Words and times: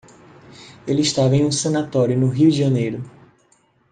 Ele 0.87 1.01
estava 1.03 1.35
em 1.35 1.45
um 1.45 1.51
sanatório 1.51 2.17
no 2.19 2.27
Rio 2.27 2.49
de 2.49 2.57
Janeiro. 2.57 3.03